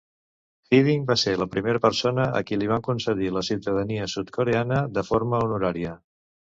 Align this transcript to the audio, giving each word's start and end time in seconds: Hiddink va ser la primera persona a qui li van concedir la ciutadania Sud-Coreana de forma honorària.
Hiddink 0.77 1.03
va 1.11 1.17
ser 1.23 1.33
la 1.41 1.47
primera 1.57 1.83
persona 1.83 2.27
a 2.41 2.43
qui 2.49 2.59
li 2.63 2.71
van 2.73 2.87
concedir 2.89 3.31
la 3.39 3.47
ciutadania 3.53 4.11
Sud-Coreana 4.19 4.85
de 4.99 5.09
forma 5.15 5.47
honorària. 5.49 5.99